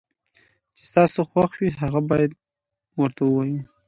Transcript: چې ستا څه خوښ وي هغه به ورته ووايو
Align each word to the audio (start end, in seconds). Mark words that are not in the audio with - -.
چې 0.75 0.83
ستا 0.89 1.03
څه 1.13 1.21
خوښ 1.29 1.51
وي 1.59 1.69
هغه 1.81 1.99
به 2.07 2.15
ورته 2.99 3.21
ووايو 3.25 3.61